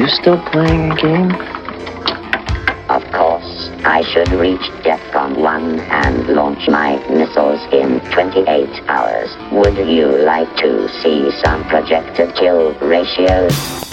[0.00, 1.30] you still playing a game?
[2.88, 9.28] Of course, I should reach DEFCON 1 and launch my missiles in 28 hours.
[9.52, 13.89] Would you like to see some projected kill ratios?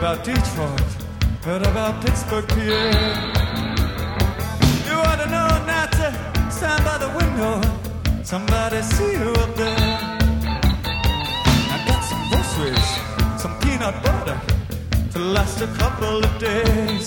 [0.00, 0.80] about Detroit,
[1.44, 2.56] heard about Pittsburgh, PA.
[4.86, 6.08] You ought to know not to
[6.50, 7.60] stand by the window.
[8.24, 9.98] Somebody see you up there.
[11.74, 12.88] I got some groceries,
[13.42, 14.40] some peanut butter
[15.12, 17.06] to last a couple of days.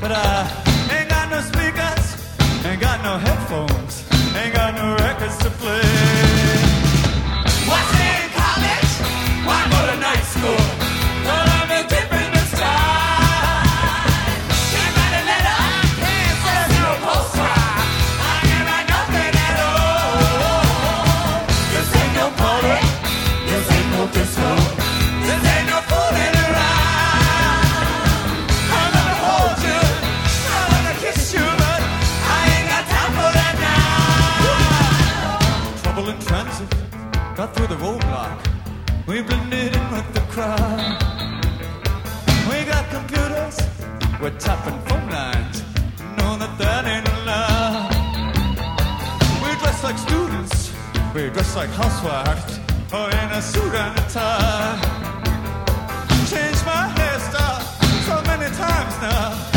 [0.00, 0.46] But I
[0.94, 2.04] ain't got no speakers,
[2.64, 4.04] ain't got no headphones,
[4.36, 5.82] ain't got no records to play.
[7.66, 8.92] What's in college?
[9.48, 10.89] Why go to night school?
[40.40, 40.68] far.
[42.50, 43.56] We got computers,
[44.20, 45.56] we're tapping phone lines,
[46.16, 47.90] know that that ain't enough.
[49.42, 50.72] We dress like students,
[51.14, 52.58] we dress like housewives,
[52.96, 54.78] or in a suit and a tie.
[56.32, 57.62] Changed my hairstyle
[58.08, 59.49] so many times now.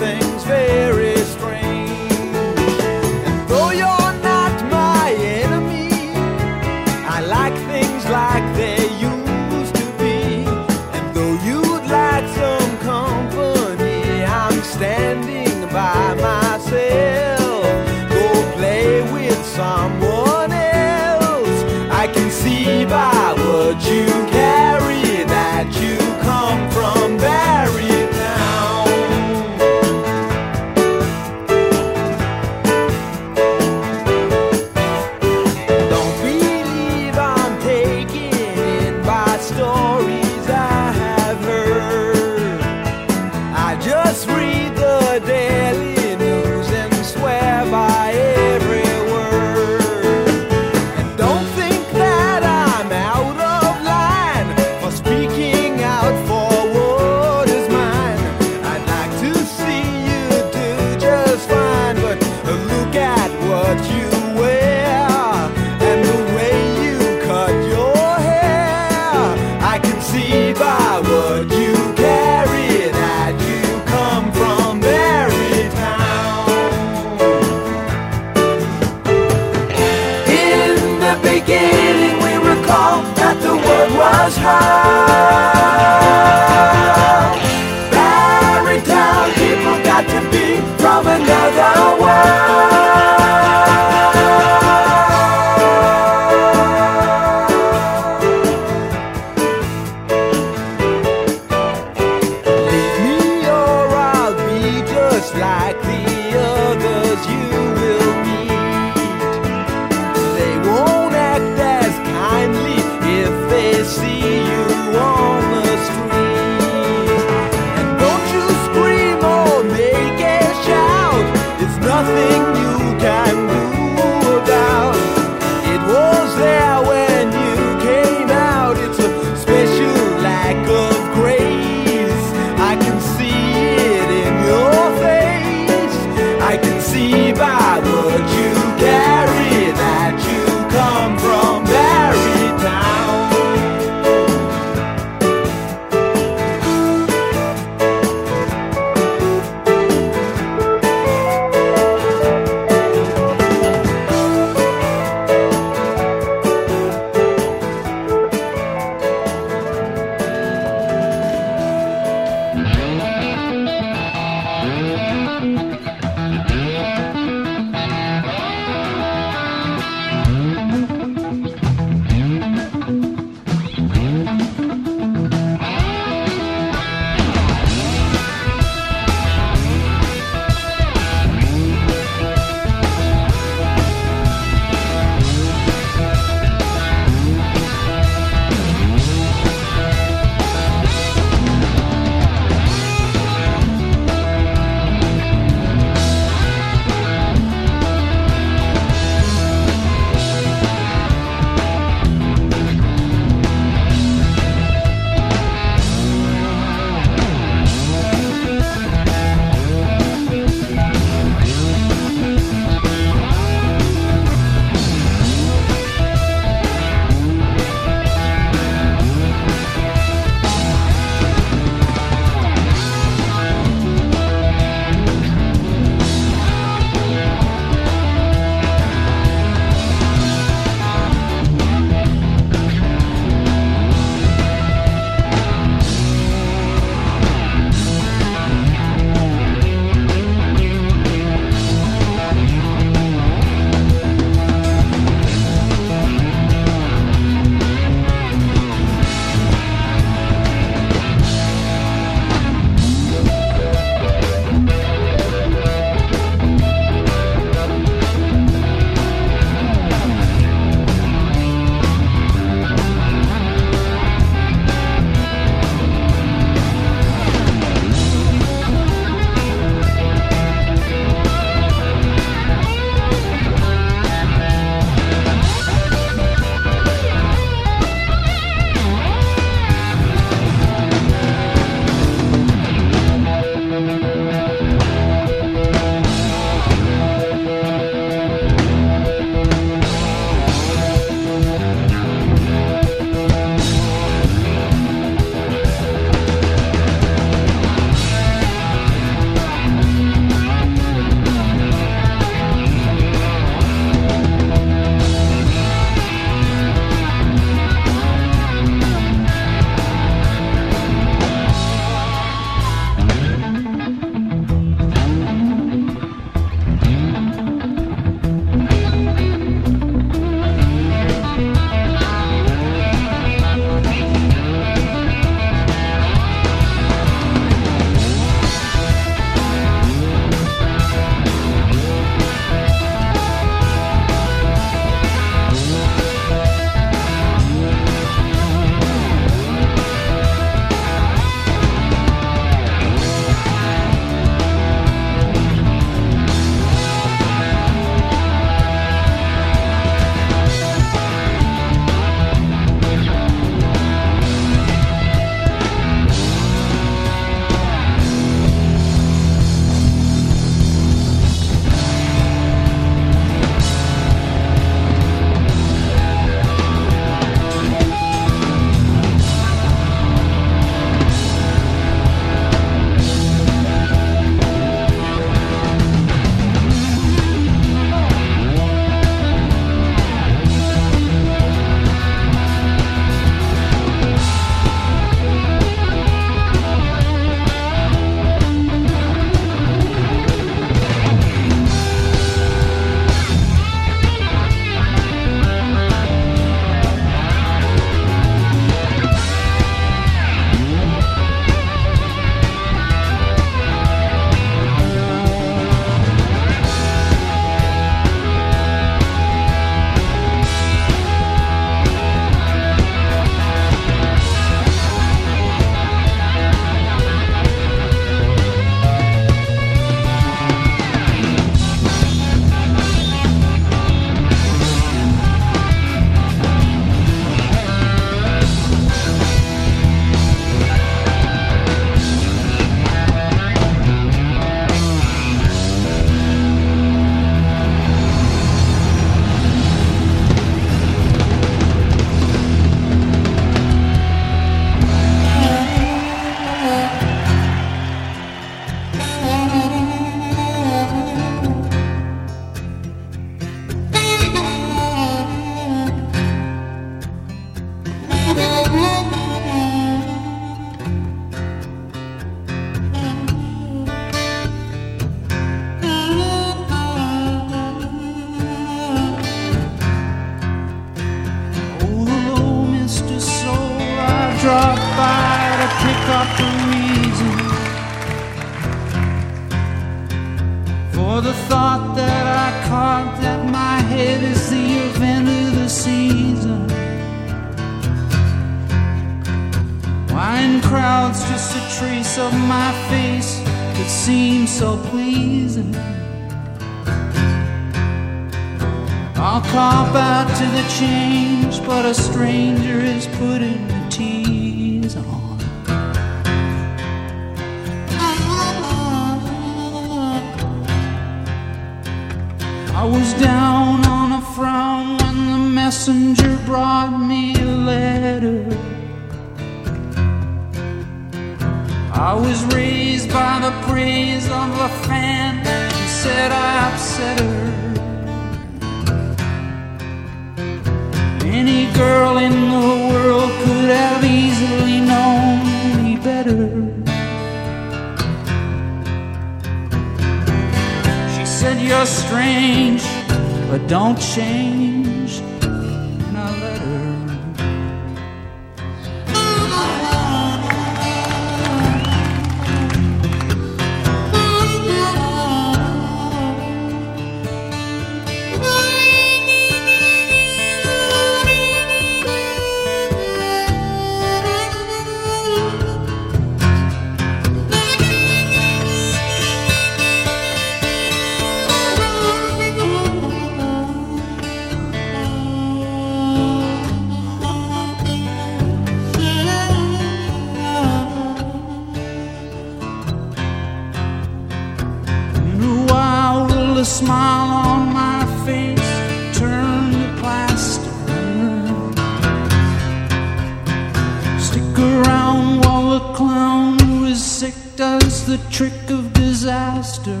[594.56, 600.00] Stick around while the clown who is sick does the trick of disaster.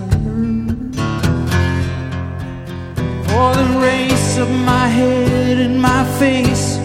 [3.28, 6.78] For the race of my head and my face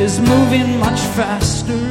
[0.00, 1.82] is moving much faster.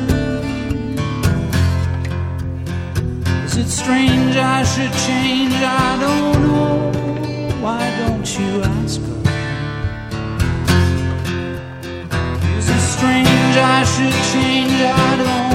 [3.46, 5.54] Is it strange I should change?
[5.54, 6.92] I don't know.
[7.62, 9.22] Why don't you ask her?
[12.58, 14.72] Is it strange I should change?
[14.72, 15.51] I don't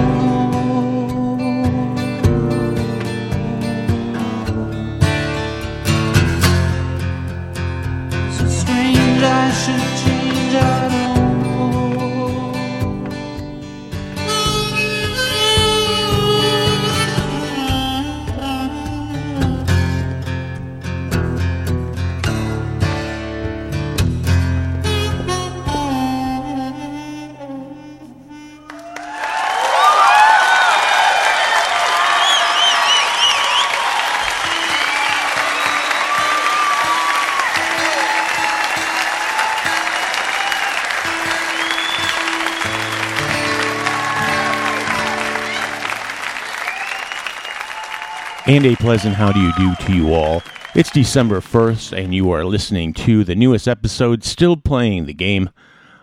[48.57, 50.43] And a pleasant how do you do to you all.
[50.75, 55.51] It's December 1st, and you are listening to the newest episode, Still Playing the Game.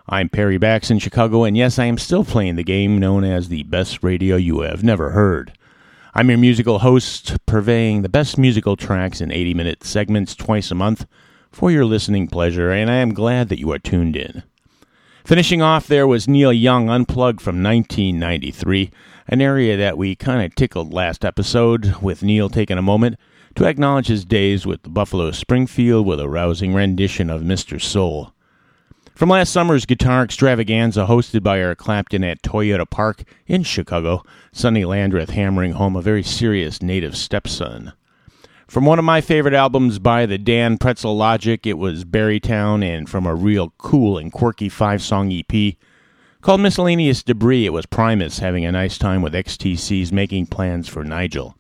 [0.08, 3.50] I'm Perry Bax in Chicago, and yes, I am still playing the game known as
[3.50, 5.58] the best radio you have never heard.
[6.14, 10.76] I'm your musical host, purveying the best musical tracks in 80 minute segments twice a
[10.76, 11.08] month
[11.52, 14.44] for your listening pleasure, and I am glad that you are tuned in.
[15.26, 18.92] Finishing off there was Neil Young Unplugged from 1993,
[19.28, 23.18] an area that we kind of tickled last episode, with Neil taking a moment
[23.56, 27.82] to acknowledge his days with the Buffalo Springfield with a rousing rendition of Mr.
[27.82, 28.34] Soul.
[29.16, 34.86] From last summer's guitar extravaganza hosted by Eric Clapton at Toyota Park in Chicago, Sonny
[34.86, 37.94] Landreth hammering home a very serious native stepson.
[38.68, 43.08] From one of my favorite albums by the Dan Pretzel Logic, it was Barrytown, and
[43.08, 45.76] from a real cool and quirky five song EP
[46.44, 51.06] called Miscellaneous Debris, it was Primus having a nice time with XTC's Making Plans for
[51.06, 51.56] Nigel.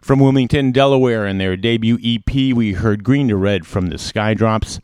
[0.00, 4.32] From Wilmington, Delaware, in their debut EP, we heard Green to Red from the Sky
[4.32, 4.80] Drops,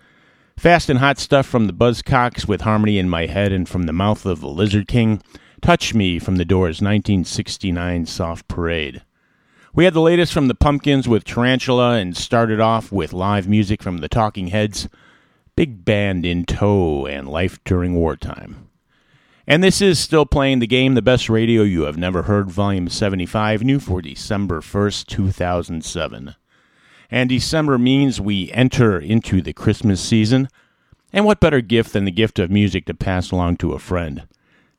[0.58, 3.92] Fast and Hot Stuff from the Buzzcocks with Harmony in My Head, and from the
[3.94, 5.22] mouth of the Lizard King,
[5.62, 9.02] Touch Me from the Doors' 1969 Soft Parade.
[9.74, 13.82] We had the latest from the Pumpkins with Tarantula and started off with live music
[13.82, 14.90] from the Talking Heads,
[15.56, 18.66] Big Band in Tow, and Life During Wartime.
[19.48, 22.88] And this is still playing the game, The Best Radio You Have Never Heard, Volume
[22.88, 26.34] 75, new for December 1st, 2007.
[27.12, 30.48] And December means we enter into the Christmas season.
[31.12, 34.26] And what better gift than the gift of music to pass along to a friend?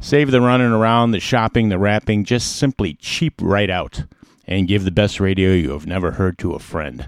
[0.01, 4.03] Save the running around, the shopping, the wrapping, just simply cheap right out
[4.45, 7.07] and give the best radio you have never heard to a friend.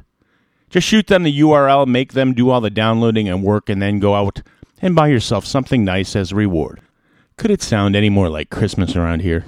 [0.70, 4.00] Just shoot them the URL, make them do all the downloading and work, and then
[4.00, 4.44] go out
[4.82, 6.80] and buy yourself something nice as a reward.
[7.40, 9.46] Could it sound any more like Christmas around here?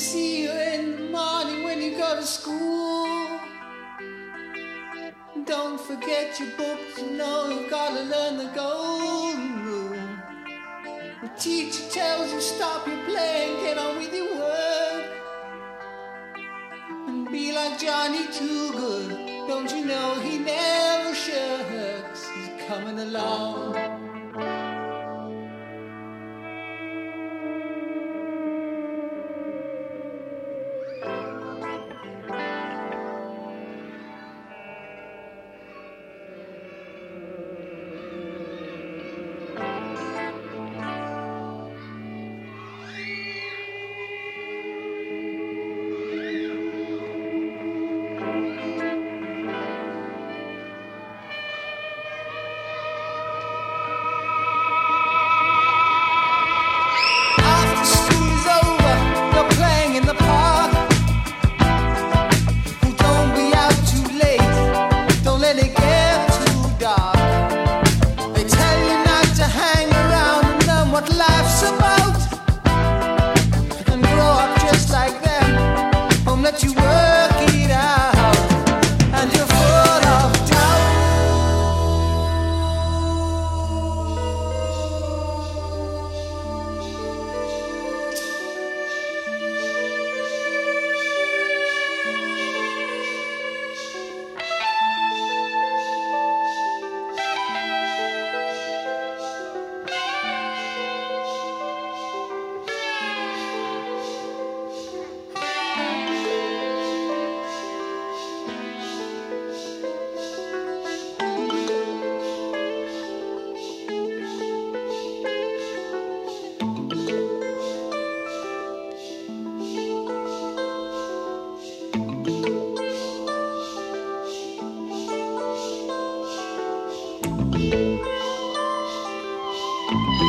[0.00, 3.28] see you in the morning when you go to school.
[5.44, 10.08] Don't forget your books, you know you got to learn the golden rule.
[11.22, 15.04] The teacher tells you stop your playing, get on with your work.
[17.08, 19.10] And be like Johnny Too Good,
[19.48, 22.26] don't you know he never shirks?
[22.26, 23.69] He's coming along.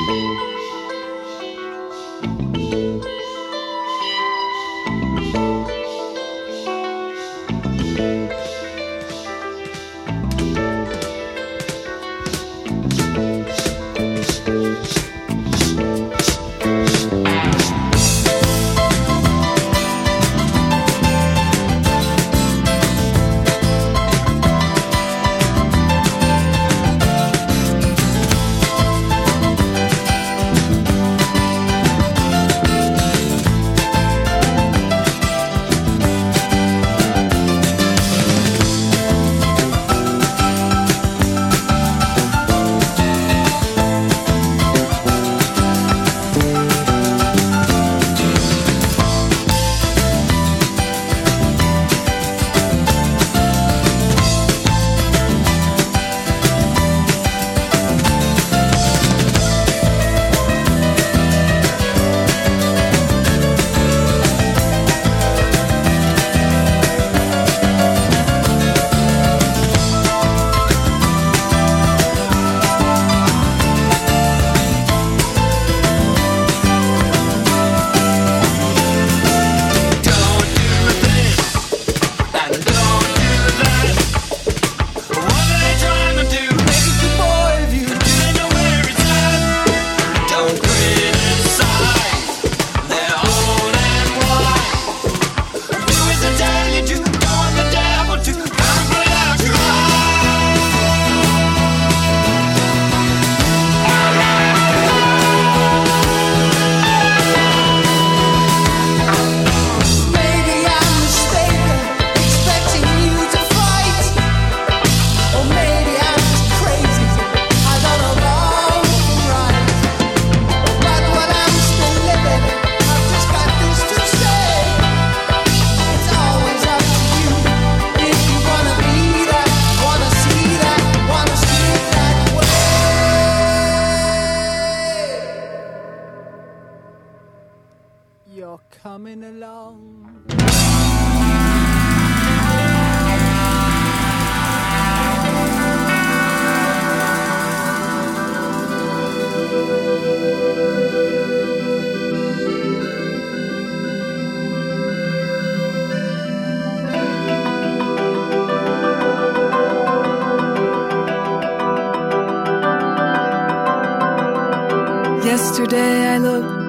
[0.07, 0.60] Música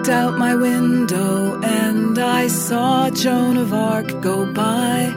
[0.02, 5.14] looked out my window and I saw Joan of Arc go by.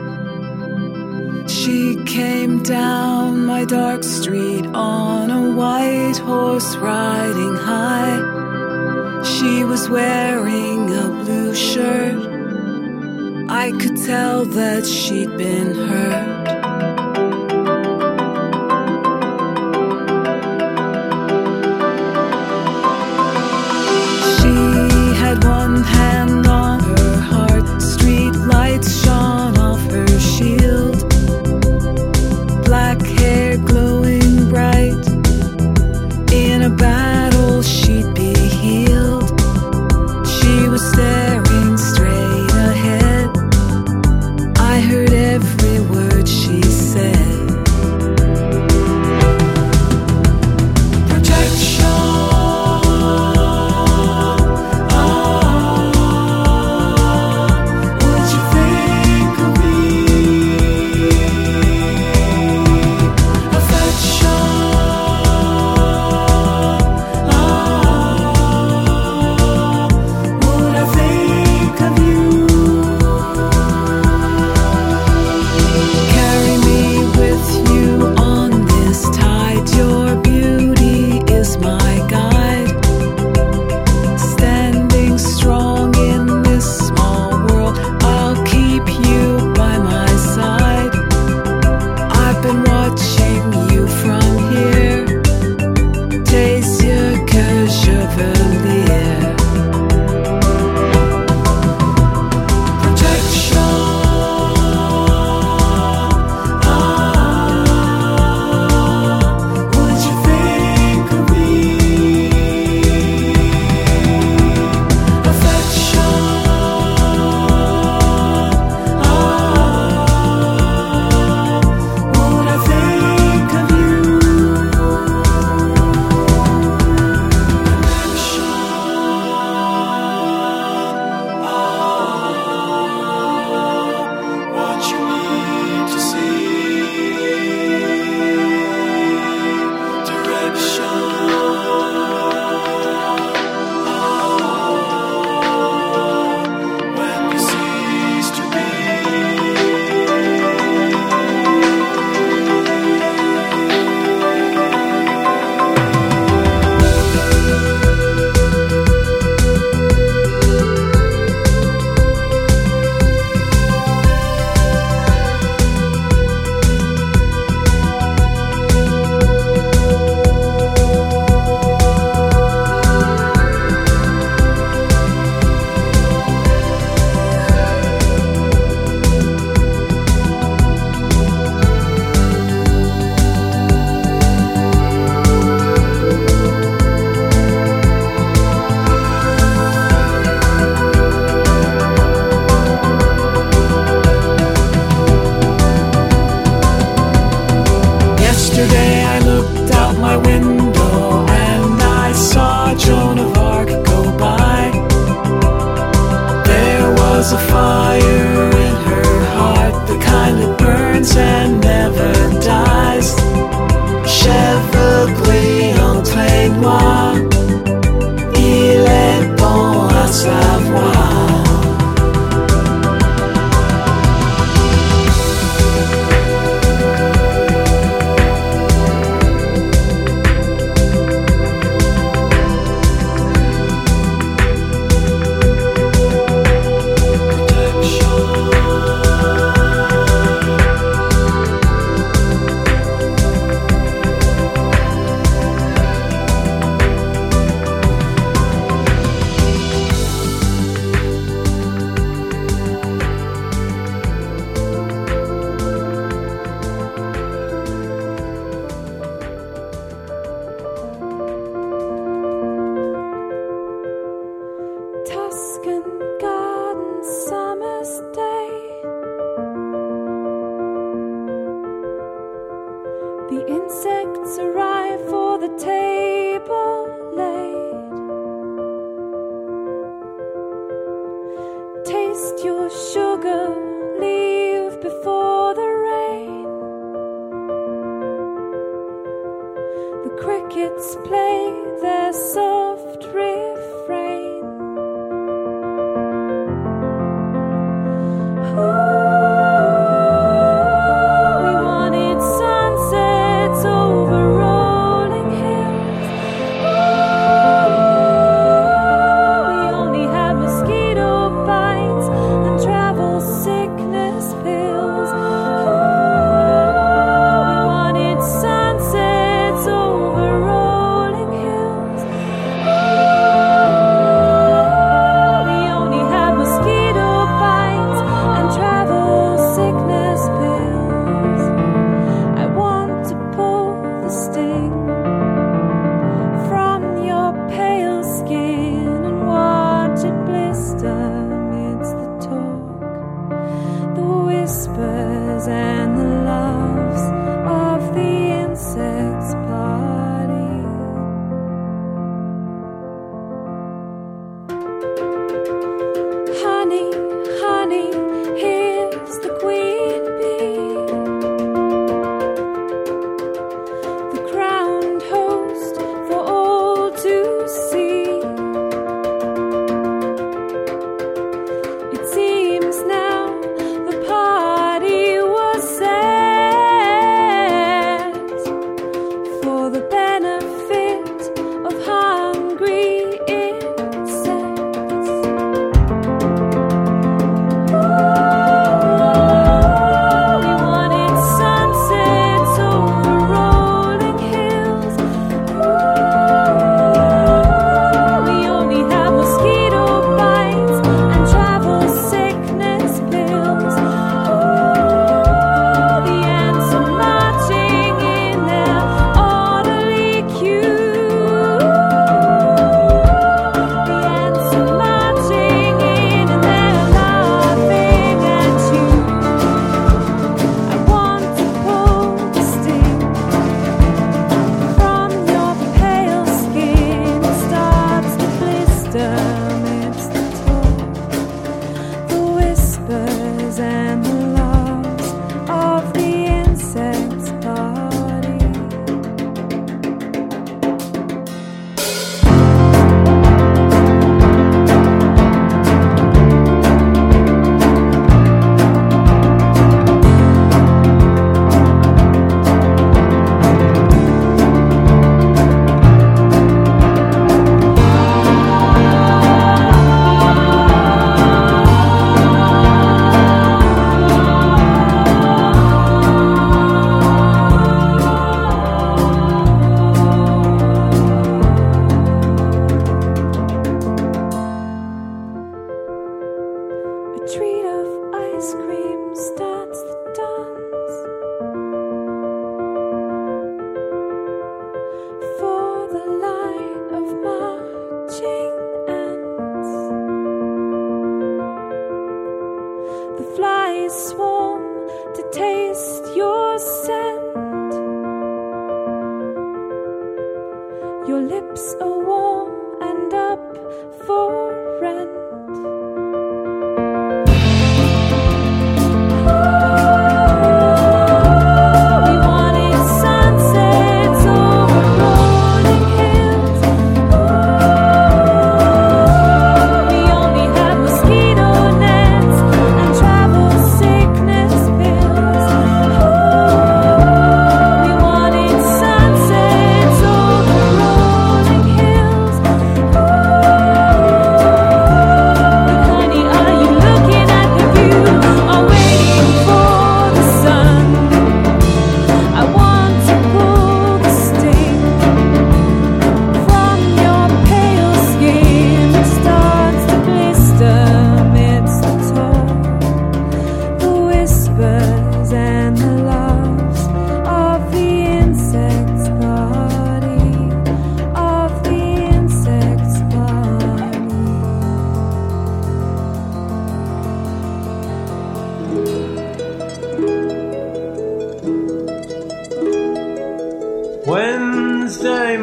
[1.48, 9.24] She came down my dark street on a white horse riding high.
[9.24, 12.22] She was wearing a blue shirt.
[13.50, 16.25] I could tell that she'd been hurt.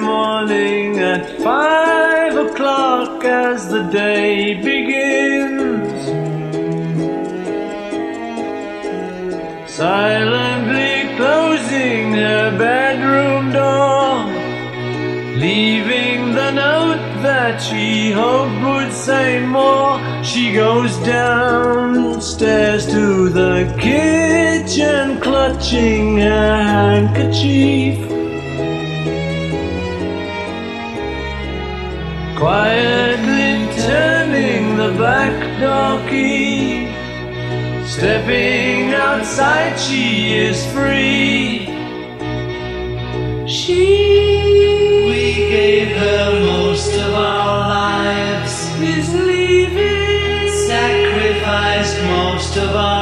[0.02, 6.02] Morning at five o'clock as the day begins.
[9.70, 14.24] Silently closing her bedroom door,
[15.38, 20.00] leaving the note that she hoped would say more.
[20.24, 28.11] She goes downstairs to the kitchen, clutching a handkerchief.
[32.42, 36.88] Quietly turning the back door key.
[37.86, 41.66] Stepping outside, she is free.
[43.46, 43.84] She.
[45.06, 48.54] We gave her most of our lives.
[48.80, 50.50] Is leaving.
[50.66, 53.01] Sacrificed most of our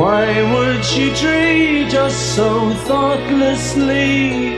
[0.00, 4.56] Why would she treat us so thoughtlessly?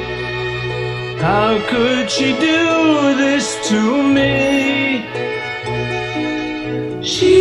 [1.19, 5.03] How could she do this to me?
[7.03, 7.35] She.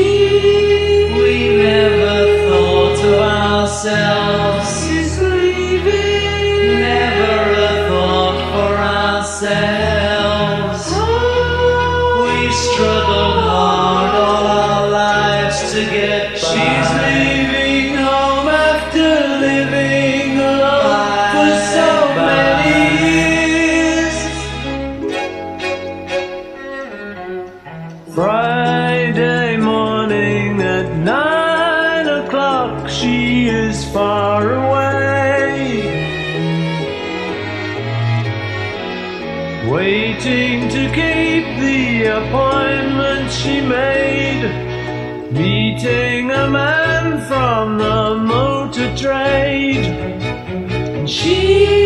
[1.16, 4.81] We never thought of ourselves.
[32.92, 35.82] She is far away.
[39.70, 44.44] Waiting to keep the appointment she made.
[45.32, 49.86] Meeting a man from the motor trade.
[50.98, 51.78] And she.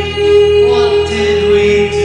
[0.70, 2.05] What did we do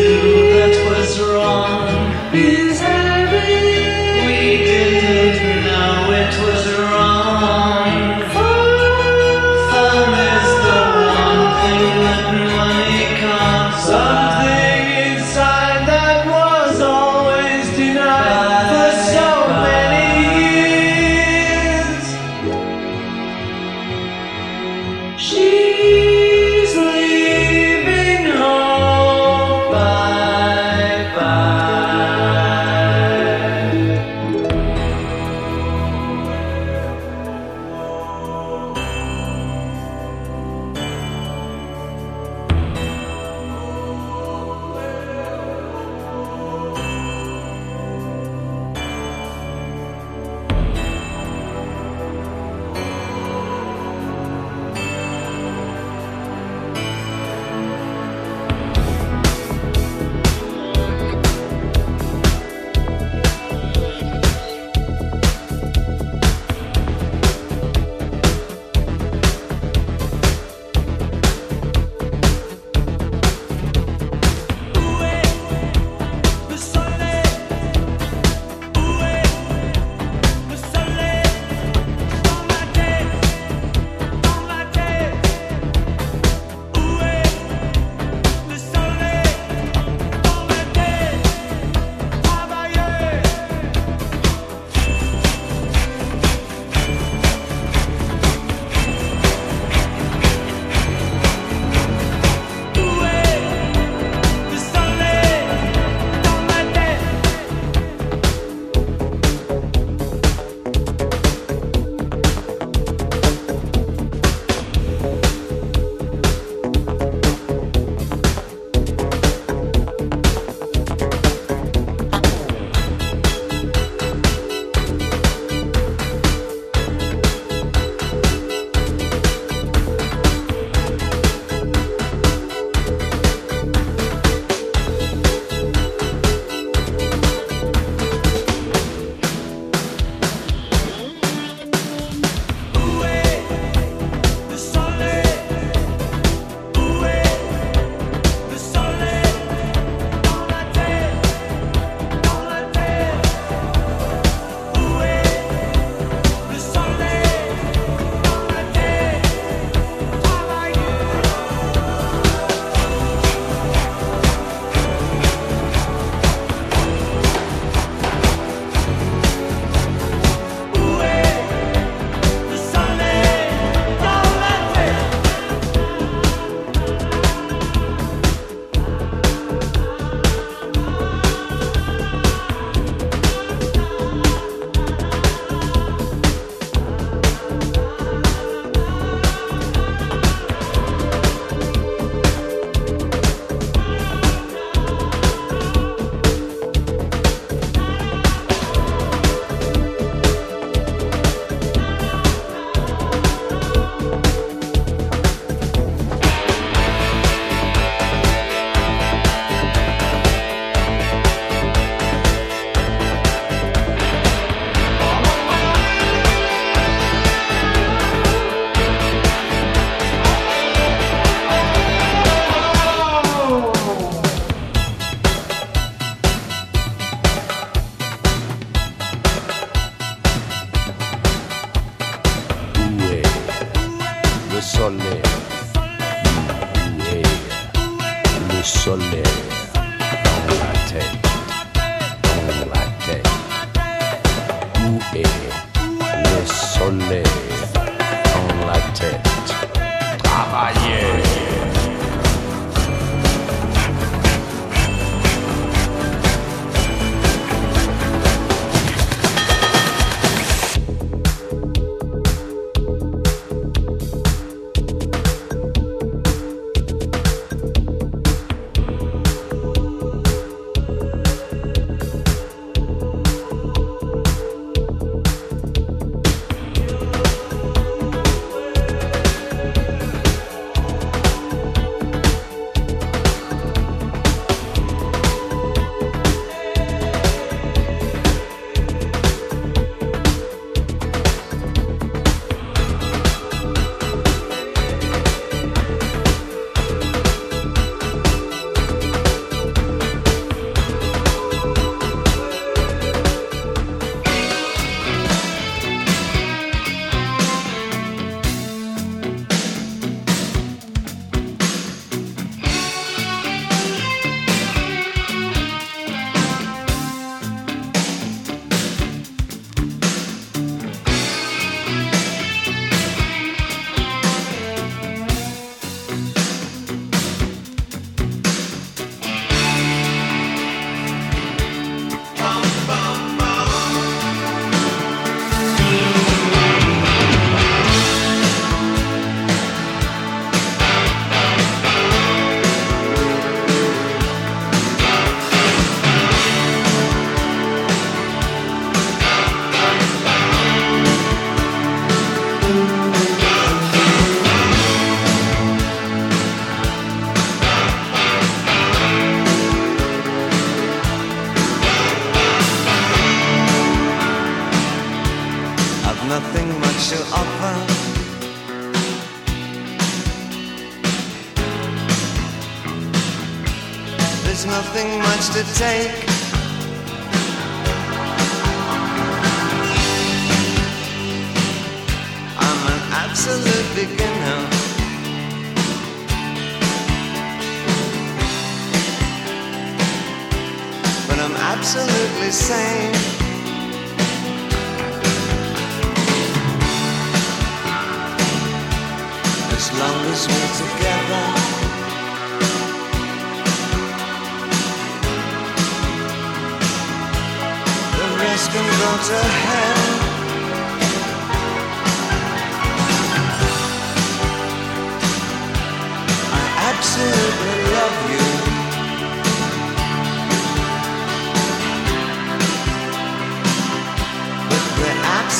[375.62, 376.29] to take.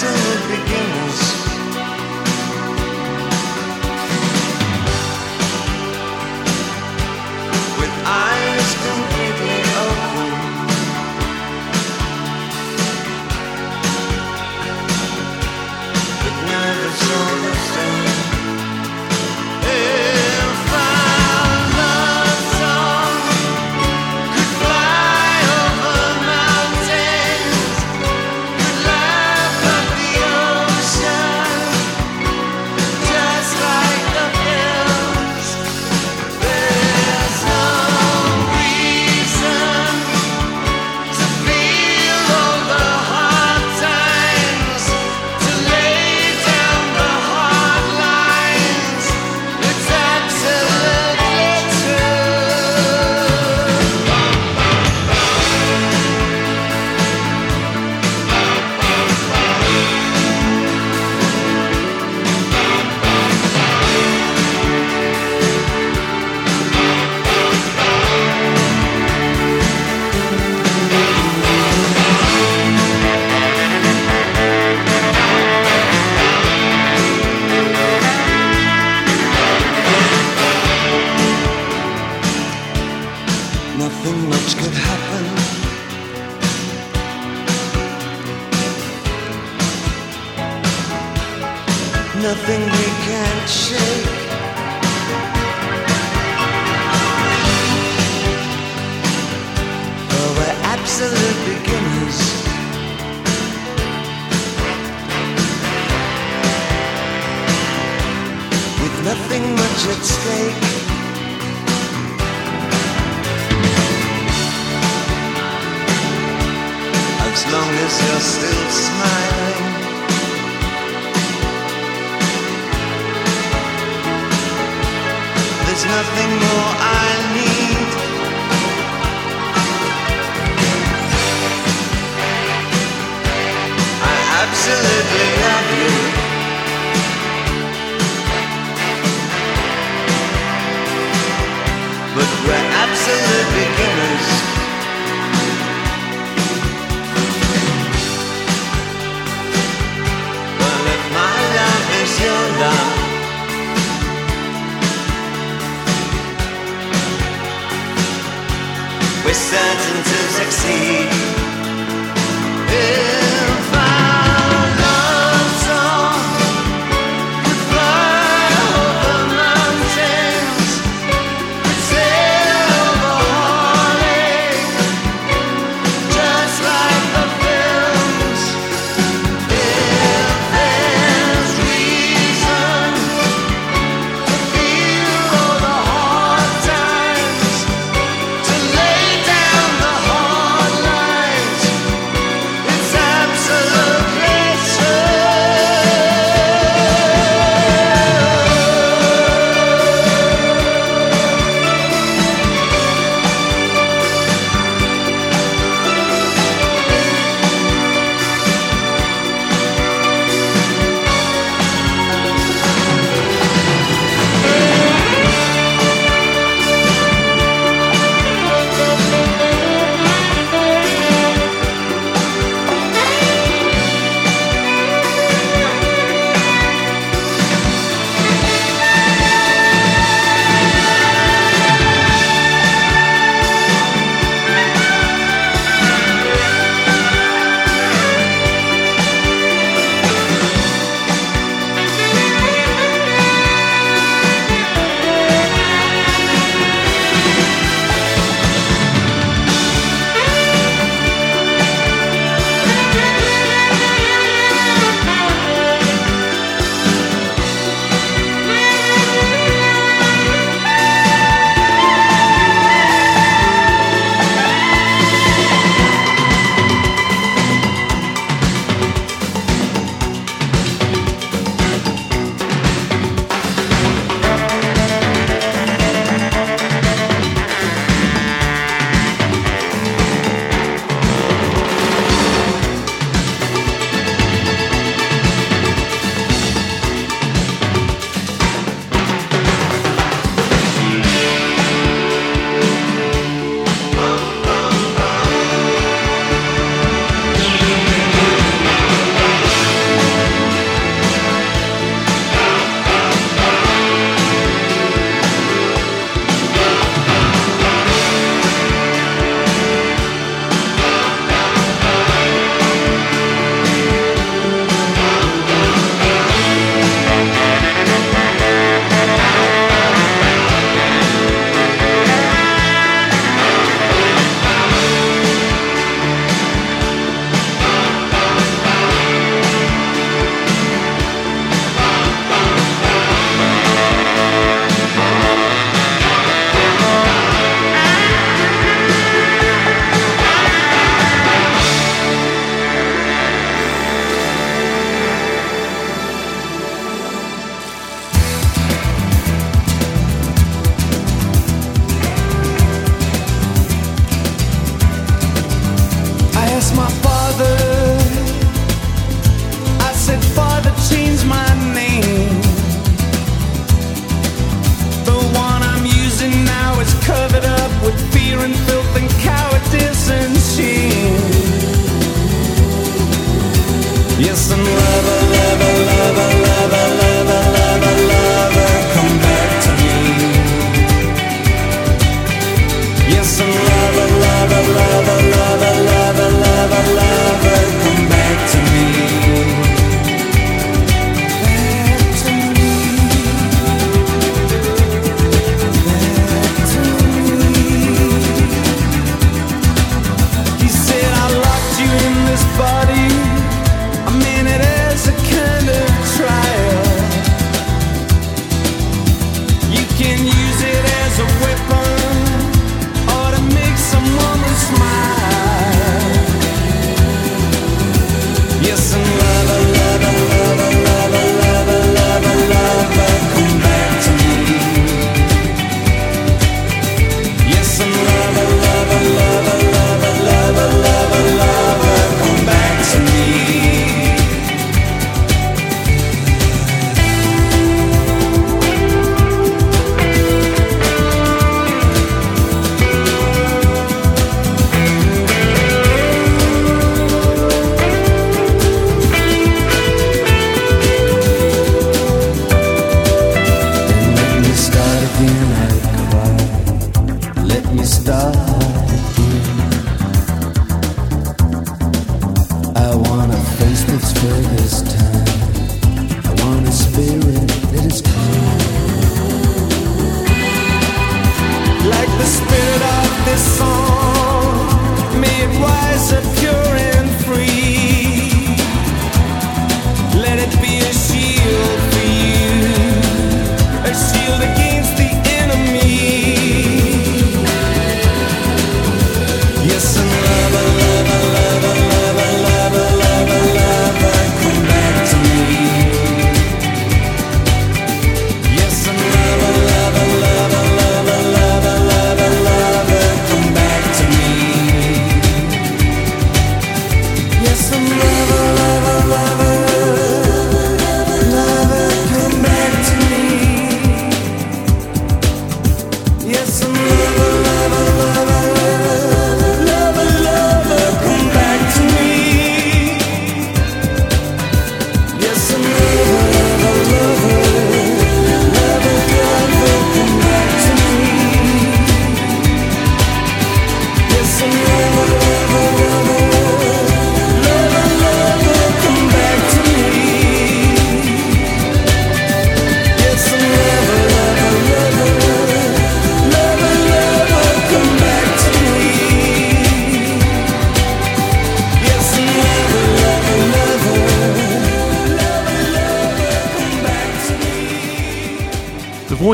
[0.02, 1.29] We're absolute beginners.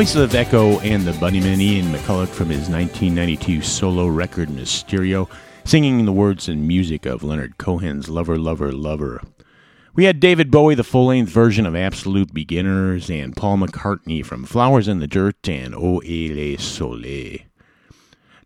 [0.07, 0.13] Me.
[0.13, 5.29] The voice of Echo and the Bunnymen Ian McCulloch from his 1992 solo record Mysterio,
[5.65, 9.21] singing the words and music of Leonard Cohen's Lover, Lover, Lover.
[9.95, 14.45] We had David Bowie, the full length version of Absolute Beginners, and Paul McCartney from
[14.45, 17.39] Flowers in the Dirt and Ou Est Le Soleil.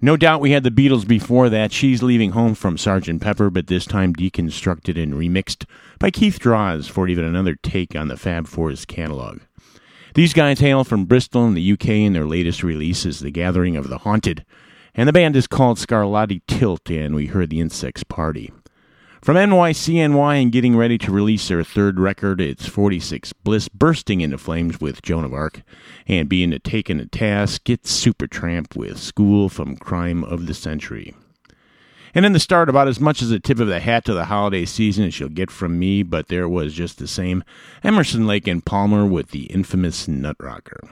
[0.02, 1.72] No doubt we had the Beatles before that.
[1.72, 3.22] She's leaving home from Sgt.
[3.22, 5.66] Pepper, but this time deconstructed and remixed
[6.00, 9.42] by Keith Droz for even another take on the Fab Four's catalog.
[10.14, 13.78] These guys hail from Bristol in the UK, and their latest release is The Gathering
[13.78, 14.46] of the Haunted.
[14.94, 18.52] And the band is called Scarlatti Tilt, and we heard The Insects Party.
[19.22, 24.38] From NYCNY and getting ready to release their third record, it's 46 Bliss bursting into
[24.38, 25.62] flames with Joan of Arc,
[26.08, 31.16] and being taken to task, it's Supertramp with School from Crime of the Century.
[32.14, 34.26] And in the start, about as much as a tip of the hat to the
[34.26, 37.44] holiday season as you'll get from me, but there was just the same
[37.84, 40.90] Emerson, Lake, and Palmer with the infamous Nutrocker.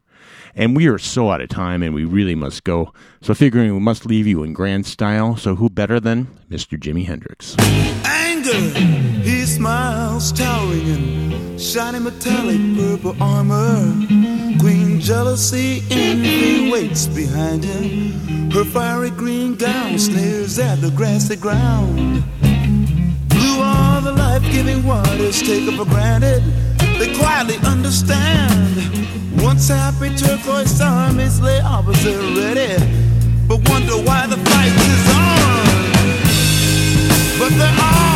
[0.59, 2.93] And we are so out of time, and we really must go.
[3.21, 6.79] So, figuring we must leave you in grand style, so who better than Mr.
[6.79, 7.55] Jimi Hendrix?
[8.47, 8.79] anger.
[9.23, 13.93] He smiles, towering in shiny metallic purple armor.
[14.61, 18.51] Queen jealousy, envy waits behind him.
[18.51, 22.25] Her fiery green gown sneers at the grassy ground.
[23.29, 26.43] Blue are the life-giving waters taken for granted.
[26.99, 29.43] They quietly understand.
[29.43, 32.73] Once happy turquoise armies lay opposite ready,
[33.47, 35.37] but wonder why the fight is on.
[37.39, 38.16] But they're all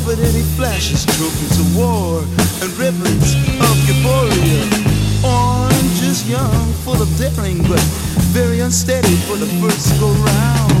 [0.00, 2.20] confident he flashes trophies of war
[2.62, 4.64] and ribbons of euphoria.
[5.24, 7.80] Orange is young, full of daring, but
[8.32, 10.72] very unsteady for the first go round.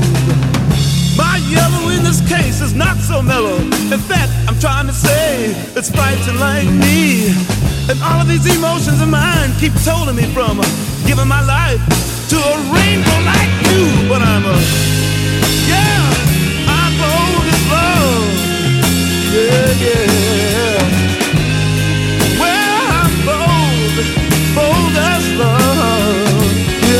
[1.16, 3.56] My yellow in this case is not so mellow.
[3.92, 7.28] In fact, I'm trying to say it's fighting like me.
[7.90, 10.60] And all of these emotions of mine keep holding me from
[11.06, 11.80] giving my life
[12.30, 14.08] to a rainbow like you.
[14.08, 14.99] But I'm a,
[19.32, 21.06] Yeah, yeah.
[22.40, 23.96] Well, I'm bold,
[24.56, 26.50] bold as love.
[26.82, 26.90] Me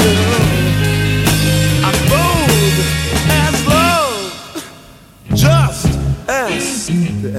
[0.00, 0.44] girl.
[1.84, 2.76] I'm bold
[3.44, 4.22] as love.
[5.34, 5.90] Just
[6.26, 6.88] ask
[7.22, 7.30] the.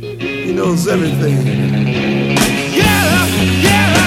[0.00, 1.38] He knows everything.
[2.72, 3.26] Yeah,
[3.62, 4.01] yeah.